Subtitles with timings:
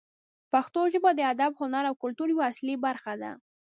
[0.51, 3.31] پښتو ژبه د ادب، هنر او کلتور یوه اصلي برخه ده.